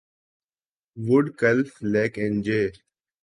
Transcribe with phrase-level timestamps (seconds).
[1.05, 2.61] would cliff Lake اینجے